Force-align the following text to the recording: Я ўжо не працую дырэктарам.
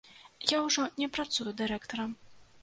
Я 0.51 0.61
ўжо 0.67 0.85
не 1.01 1.09
працую 1.19 1.53
дырэктарам. 1.61 2.17